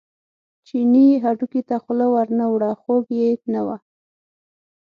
چیني 0.65 1.07
هډوکي 1.23 1.61
ته 1.67 1.75
خوله 1.83 2.07
ور 2.13 2.27
نه 2.39 2.45
وړه 2.53 2.71
خوږ 2.81 3.05
یې 3.19 3.29
نه 3.53 3.61
و. 3.65 3.69